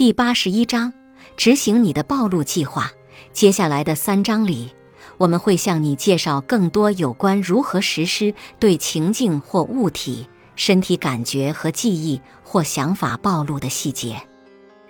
[0.00, 0.94] 第八十一章，
[1.36, 2.90] 执行你的暴露计划。
[3.34, 4.70] 接下来的三章里，
[5.18, 10.26] 我们会向你介绍更多有关如何实施对情境或物体、
[10.56, 14.16] 身体感觉和记忆或想法暴露的细节。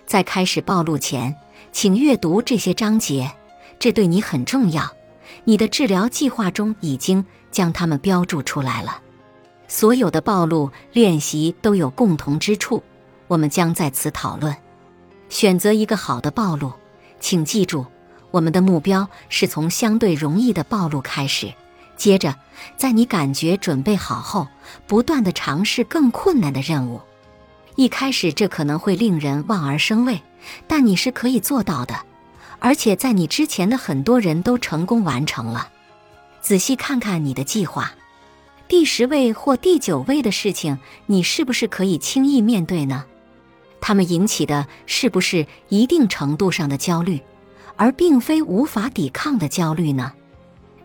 [0.07, 1.35] 在开始暴露前，
[1.73, 3.33] 请阅读这些章节，
[3.81, 4.89] 这对你很重要。
[5.43, 9.03] 你的治疗计划中已经将它们标注出来了。
[9.67, 12.81] 所有的暴露练习都有共同之处，
[13.27, 14.55] 我们将在此讨论。
[15.31, 16.73] 选择一个好的暴露，
[17.21, 17.87] 请记住，
[18.33, 21.55] 我们的目标是从相对容易的暴露开始，
[21.97, 22.35] 接着
[22.77, 24.49] 在你感觉准备好后，
[24.87, 27.01] 不断的尝试更困难的任务。
[27.77, 30.21] 一开始这可能会令人望而生畏，
[30.67, 31.95] 但你是可以做到的，
[32.59, 35.69] 而且在你之前的很多人都成功完成了。
[36.43, 37.93] 仔细看看你的计划，
[38.67, 43.05] 第十位或第九位的事情，你是不是可以轻易面对呢？
[43.81, 47.21] 他们引起的是不是一定程度上的焦虑，
[47.77, 50.13] 而并非无法抵抗的焦虑呢？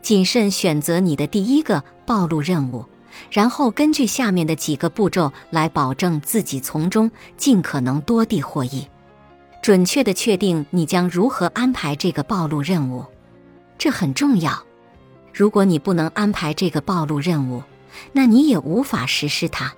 [0.02, 2.86] 谨慎选择你的第一个暴露任务，
[3.32, 8.88] 然后根据下面的几个步骤来保证自己从中尽可能多地获益。
[9.62, 13.04] 准确地确定你将如何安排这个暴露任务，
[13.80, 14.64] 这很重要。
[15.34, 17.64] 如果你不能安排这个暴露任务，
[18.12, 19.74] 那你也无法实施它。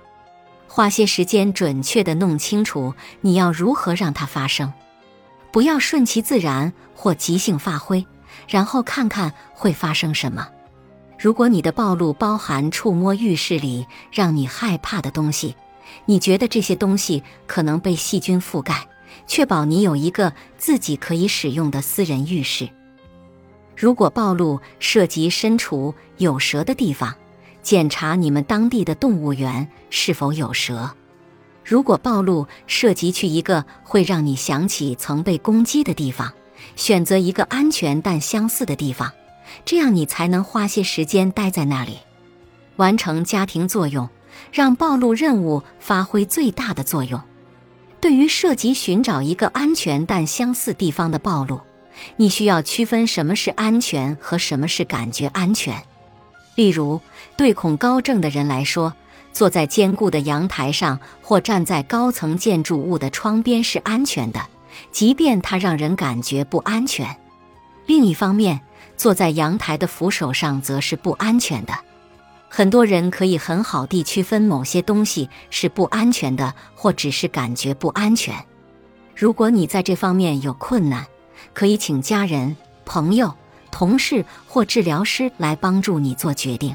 [0.78, 4.72] 花些时间准确地弄清楚你要如何让它发生，
[5.50, 8.06] 不要顺其自然或即兴发挥，
[8.46, 10.48] 然后看看会发生什么。
[11.18, 15.56] 如果你的暴露包含触摸浴室里让你害怕的东西，
[16.04, 18.86] 你觉得这些东西可能被细菌覆盖，
[19.26, 22.68] 确保你有一个自己可以使用的私人浴室。
[23.76, 27.12] 如果暴露涉及身处有蛇的地方，
[27.62, 30.90] 检查你们当地的动物园是否有蛇。
[31.64, 36.32] 如果暴露涉及去一个会让你想起曾被攻击的地方，
[36.76, 39.12] 选择一个安全但相似的地方，
[39.64, 41.98] 这样你才能花些时间待在那里，
[42.76, 44.08] 完成家庭作用，
[44.50, 47.20] 让暴露任务发挥最大的作用。
[48.00, 51.60] 对于涉及寻找一个安全但相似地方的暴露，
[52.16, 55.82] 你需要区分什么是安全和什么是感觉安全。
[56.58, 57.00] 例如，
[57.36, 58.92] 对恐高症的人来说，
[59.32, 64.40] 坐在坚固的阳台上或站在高层建筑物的窗边是安全的，
[64.90, 67.16] 即便它让人感觉不安全。
[67.86, 68.60] 另一方面，
[68.96, 71.72] 坐在阳台的扶手上则是不安全的。
[72.48, 78.34] 很多人可以很好地区分某些东西是不安全的，或只是感觉不安全。
[79.14, 81.06] 如果你在这方面有困难，
[81.54, 83.32] 可以请家人、朋友。
[83.70, 86.74] 同事或治疗师来帮助你做决定。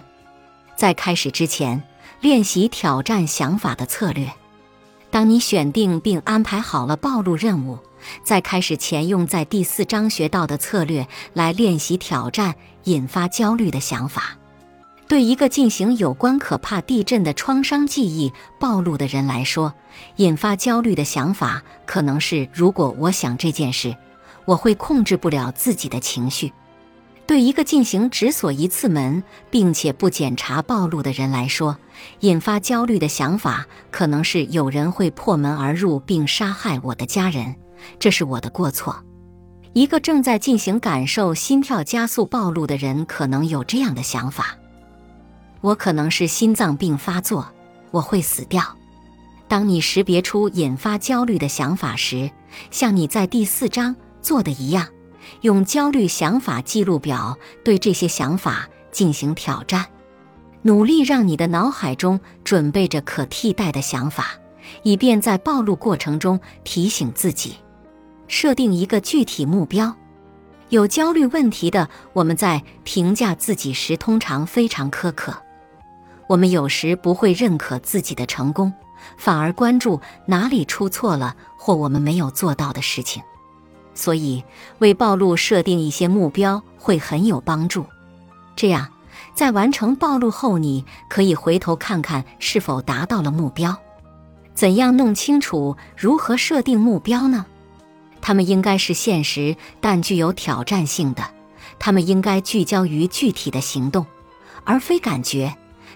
[0.76, 1.82] 在开始之前，
[2.22, 4.32] 练习挑战想法的策略。
[5.12, 7.78] 当你选定并安排好了暴露任务，
[8.24, 12.56] 在开始前用在第四章学到的策略来练习挑战
[12.86, 14.38] 引发焦虑的想法。
[15.08, 19.72] 对一个进行有关可怕地震的创伤记忆暴露的人来说，
[20.16, 23.96] 引发焦虑的想法可能是：如果我想这件事，
[24.46, 26.52] 我会控制不了自己的情绪。
[27.26, 31.78] 对一个进行只锁一次门并且不检查暴露的人来说，
[32.20, 37.56] 引发焦虑的想法可能是有人会破门而入并杀害我的家人，
[37.98, 39.04] 这是我的过错。
[39.72, 44.58] 一个正在进行感受心跳加速暴露的人可能有这样的想法：
[45.62, 47.48] 我可能是心脏病发作，
[47.92, 48.62] 我会死掉。
[49.48, 52.30] 当你识别出引发焦虑的想法时，
[52.70, 54.86] 像你在第四章做的一样。
[55.42, 59.86] 用焦虑想法记录表对这些想法进行挑战，
[60.62, 64.28] 努力让你的脑海中准备着可替代的想法，
[64.84, 67.56] 以便在暴露过程中提醒自己。
[68.28, 69.96] 设定一个具体目标。
[70.70, 75.36] 有焦虑问题的我们在评价自己时通常非常苛刻，
[76.28, 78.74] 我们有时不会认可自己的成功，
[79.18, 83.22] 反而关注哪里出错了或我们没有做到的事情。
[83.94, 84.44] 所以，
[84.80, 87.86] 为暴露设定一些目标会很有帮助。
[88.56, 88.88] 这样，
[89.34, 93.76] 在完成暴露后，你可以回头看看是否达到了目标。
[94.54, 97.46] 怎样弄清楚如何设定目标呢？
[98.22, 101.24] 他们应该是现实但具有挑战性的。
[101.80, 104.06] 他们应该聚焦于具体的行动，
[104.64, 105.54] 而非感觉。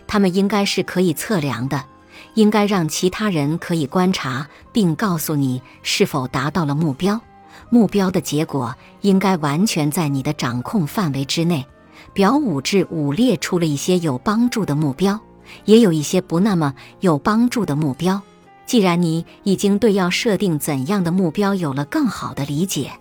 [0.08, 1.86] 他们应该是可以测量的，
[2.34, 7.22] 应该让其他人可以观察并告诉你是否达到了目标。
[7.70, 11.66] 目标的结果应该完全在你的掌控范围之内。
[12.14, 15.20] 表五至五列出了一些有帮助的目标，
[15.66, 18.22] 也有一些不那么有帮助的目标。
[18.66, 22.92] 既然你已经对要设定怎样的目标有了更好的理解，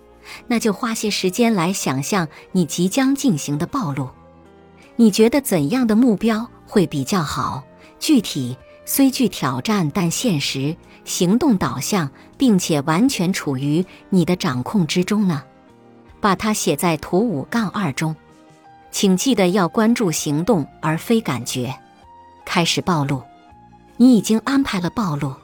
[0.47, 4.09] 那就花些时间来想象你即将进行的暴露。
[4.95, 7.63] 你觉得怎样的目标会比较好？
[7.99, 8.55] 具体
[8.89, 10.73] 虽具挑战，但现实、
[11.03, 15.43] 行动导向，并且完全处于你的掌控之中呢？
[16.21, 18.15] 把它写在图五杠二中。
[18.89, 21.77] 请记得要关注行动而非感觉。
[22.45, 23.21] 开始暴露，
[23.97, 25.35] 你已经安排了暴露。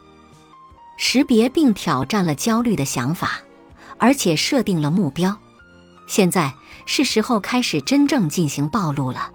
[0.96, 3.42] 识别并挑战了焦虑的想法，
[3.98, 5.38] 而且设定了目标。
[6.08, 6.54] 现在
[6.86, 9.32] 是时候开始真正进行暴露了。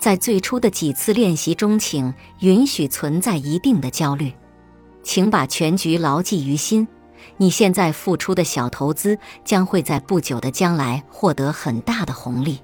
[0.00, 4.32] 在最初的几次练习中，请允许存在一定的焦虑，
[5.02, 6.88] 请把全局牢记于心。
[7.36, 12.60] 你现在付出的小投资将会在不久的将来获得很大的红利。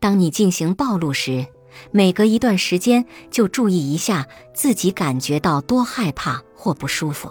[0.00, 1.46] 当你进行暴露时，
[1.90, 7.30] 每隔一段时间就注意一下自己感觉到多害怕或不舒服。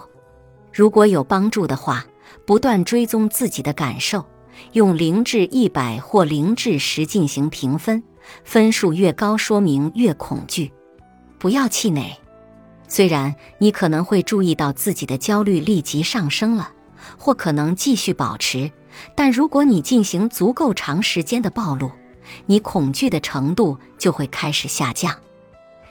[0.72, 2.06] 如果有帮助的话，
[2.46, 4.24] 不断追踪自己的感受，
[4.74, 8.00] 用零至一百或零至十进行评分，
[8.44, 10.72] 分数越高说明越恐惧。
[11.38, 12.16] 不要气馁，
[12.88, 16.70] 虽然你可能会注意到自己的焦虑立即上升了，
[17.18, 18.70] 或可能继续保持，
[19.14, 21.90] 但如果你进行足够长时间的暴露，
[22.46, 25.14] 你恐惧的程度就会开始下降。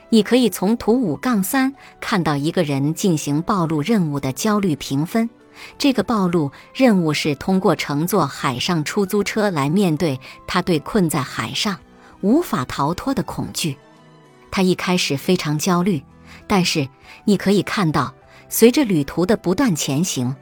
[0.09, 5.29] 你可以从图五杠三看到一个人进行暴露任务的焦虑评分。
[5.77, 11.77] 这个暴露任务是通过乘坐海上出租车来面对他对困在海上
[12.24, 13.78] 无法逃脱的恐惧。
[14.50, 16.02] 他一开始非常焦虑，
[16.48, 16.90] 但是
[17.25, 18.14] 你可以看到，
[18.50, 20.36] 随着旅途的不断前行，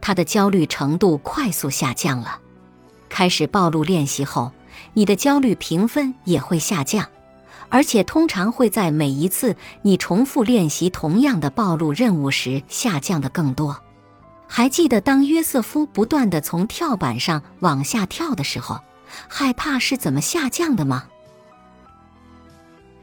[0.00, 2.40] 他的焦虑程度快速下降了。
[3.08, 4.52] 开始暴露练习后，
[4.92, 7.08] 你的焦虑评分也会下降。
[7.70, 13.78] 而且通常会在每一次你重复练习同样的暴露任务时下降的更多。
[14.46, 18.80] 还记得当约瑟夫不断的从跳板上往下跳的时候，
[19.28, 21.04] 害怕是怎么下降的吗？